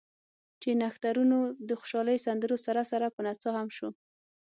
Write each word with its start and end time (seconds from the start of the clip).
چې 0.61 0.69
نښترونو 0.81 1.39
د 1.67 1.69
خوشالۍ 1.79 2.17
سندرو 2.25 2.57
سره 2.65 2.81
سره 2.91 3.05
پۀ 3.15 3.21
نڅا 3.25 3.49
هم 3.55 3.67
شو 3.77 3.87
ـ 3.93 3.95